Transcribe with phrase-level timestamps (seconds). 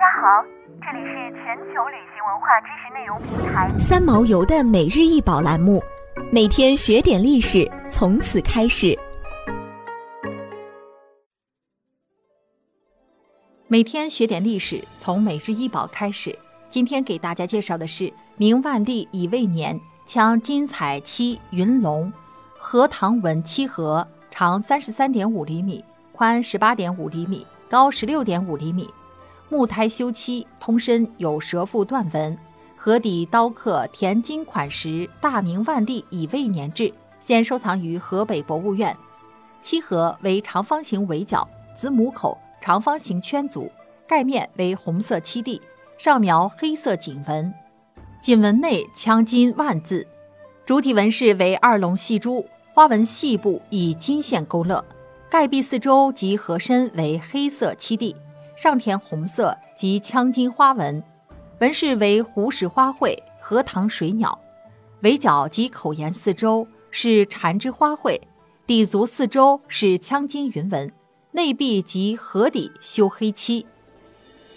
[0.00, 0.42] 家好，
[0.80, 5.78] 这里是全球旅行文化知识内容平台三毛游的每日一宝栏目，
[6.32, 8.98] 每天学点历史，从此开始。
[13.68, 16.34] 每天学点历史，从每日一宝开始。
[16.70, 22.10] 今天给大家介绍的是明万历乙未年镶金彩漆云龙
[22.56, 28.88] 荷塘纹漆盒，长三十三点五厘米，宽十八点五厘米，高十六点五厘米。
[29.50, 32.38] 木胎修漆，通身有蛇腹断纹，
[32.76, 38.96] 盒底刀刻填金款石“大明万历乙未年制”，现收藏于河北博物院。
[39.60, 43.68] 漆盒为长方形围角，子母口长方形圈足，
[44.06, 45.60] 盖面为红色漆地，
[45.98, 47.52] 上描黑色锦纹，
[48.22, 50.06] 锦纹内镶金万字，
[50.64, 54.84] 主体纹饰为二龙戏珠，花纹细部以金线勾勒，
[55.28, 58.14] 盖壁四周及盒身为黑色漆地。
[58.62, 61.02] 上填红色及枪金花纹，
[61.60, 64.38] 纹饰为湖石花卉、荷塘水鸟，
[65.00, 68.20] 围角及口沿四周是缠枝花卉，
[68.66, 70.92] 底足四周是枪金云纹，
[71.30, 73.64] 内壁及盒底修黑漆。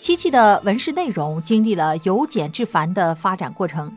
[0.02, 3.89] 漆器的纹饰内容经历了由简至繁的发展过程，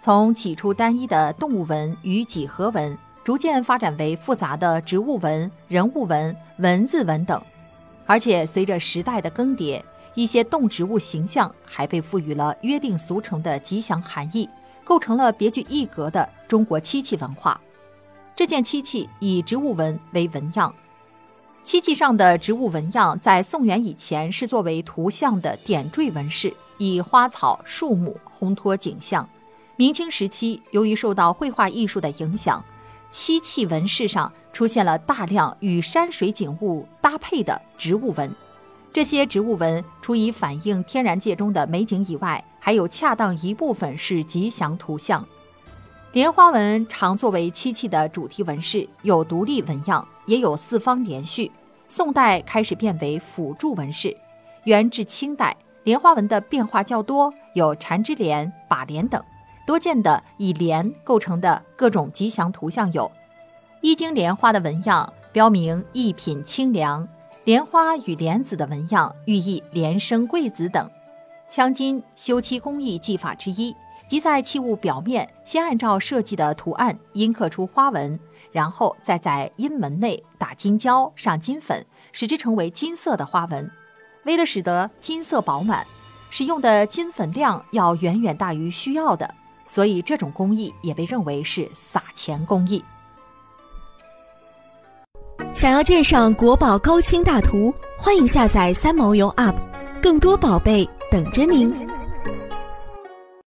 [0.00, 7.40] 从起初单一的动物纹与几何纹，逐渐发展为复杂的植物纹、人物纹、文字纹等。
[8.12, 9.82] 而且随着时代的更迭，
[10.12, 14.46] 一些动植物形象还被赋予了约定俗成的吉祥含义，
[14.84, 17.58] 构成了别具一格的中国漆器文化。
[18.36, 20.74] 这件漆器以植物纹为纹样，
[21.64, 29.26] 漆器上的植物纹样在宋元以前是作为图像的点缀纹饰，以花草树木烘托景象。
[29.76, 32.62] 明清时期，由于受到绘画艺术的影响。
[33.12, 38.34] 漆器纹饰上出现了大量与山水景物搭配的植物纹，
[38.90, 45.24] 这些植物纹除以反映天然界中的美景以外，还有恰当一部分是吉祥图像。
[46.12, 51.52] 莲花纹常作为漆器的主题纹饰，有独立纹样，也有四方连续。
[51.88, 54.16] 宋代开始变为辅助纹饰，
[54.64, 59.22] 元至清代，莲花纹的变化较多，有缠枝莲、把莲等。
[59.64, 63.10] 多见的以莲构成的各种吉祥图像有：
[63.80, 67.06] 一经莲花的纹样，标明一品清凉；
[67.44, 70.90] 莲花与莲子的纹样，寓意莲生贵子等。
[71.48, 73.74] 镶金修漆工艺技法之一，
[74.08, 78.18] 即在器物表面先按照设计的图案阴刻出花纹，
[78.50, 83.70] 然后再在阴门内打金胶、上金粉，使之成为金色的花纹。
[84.24, 85.86] 为了使得金色饱满，
[86.30, 89.34] 使用的金粉量要远远大于需要的。
[89.74, 92.84] 所以，这种工艺也被认为是撒钱工艺。
[95.54, 99.54] 想要鉴赏国宝高清大图，欢迎下载三毛游 App，
[100.02, 101.74] 更多宝贝等着您。